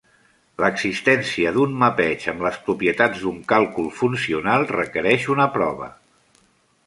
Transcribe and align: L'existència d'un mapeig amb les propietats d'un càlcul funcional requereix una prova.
L'existència 0.61 1.49
d'un 1.57 1.75
mapeig 1.83 2.23
amb 2.31 2.41
les 2.45 2.57
propietats 2.69 3.21
d'un 3.25 3.37
càlcul 3.53 3.91
funcional 3.99 4.65
requereix 4.73 5.27
una 5.35 5.47
prova. 5.59 5.91